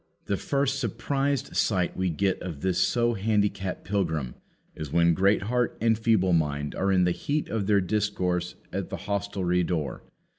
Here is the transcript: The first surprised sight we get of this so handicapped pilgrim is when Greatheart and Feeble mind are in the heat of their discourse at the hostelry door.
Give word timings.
The 0.25 0.35
first 0.35 0.79
surprised 0.79 1.55
sight 1.55 1.95
we 1.95 2.09
get 2.09 2.41
of 2.41 2.61
this 2.61 2.79
so 2.81 3.13
handicapped 3.13 3.83
pilgrim 3.85 4.33
is 4.75 4.91
when 4.91 5.13
Greatheart 5.13 5.77
and 5.79 5.95
Feeble 5.95 6.33
mind 6.33 6.73
are 6.73 6.91
in 6.91 7.03
the 7.03 7.11
heat 7.11 7.49
of 7.49 7.67
their 7.67 7.81
discourse 7.81 8.55
at 8.73 8.89
the 8.89 8.97
hostelry 9.05 9.61
door. 9.61 10.01